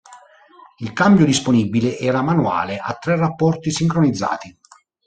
[0.79, 4.57] Il cambio disponibile era manuale a tre rapporti sincronizzati.